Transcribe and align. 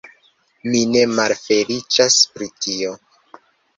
Mi 0.69 0.81
ne 0.93 1.03
malfeliĉas 1.19 2.17
pri 2.33 2.49
tio. 2.67 2.95